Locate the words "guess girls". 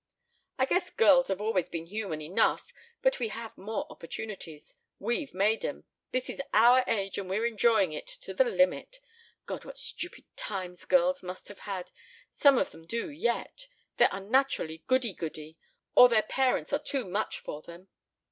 0.65-1.27